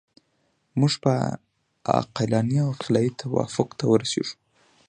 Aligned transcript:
موږ 0.79 0.93
به 1.03 1.13
عقلاني 1.99 2.57
او 2.65 2.69
عقلایي 2.75 3.11
توافق 3.21 3.69
ته 3.79 3.85
ورسیږو. 3.91 4.33